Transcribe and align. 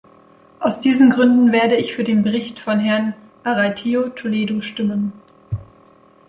Aus 0.59 0.79
diesen 0.79 1.11
Gründen 1.11 1.51
werde 1.51 1.75
ich 1.75 1.93
für 1.93 2.03
den 2.03 2.23
Bericht 2.23 2.57
von 2.57 2.79
Herrn 2.79 3.13
Areitio 3.43 4.09
Toledo 4.09 4.59
stimmen. 4.61 5.13